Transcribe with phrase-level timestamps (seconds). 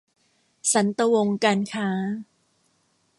[0.71, 1.89] สันตะวงศ์การค้า